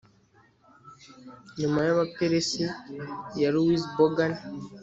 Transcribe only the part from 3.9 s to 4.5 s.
Bogan